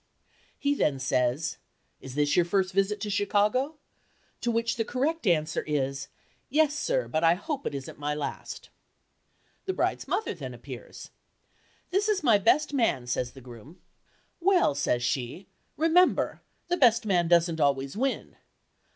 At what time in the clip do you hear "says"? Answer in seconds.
0.97-1.57, 13.05-13.33, 14.73-15.03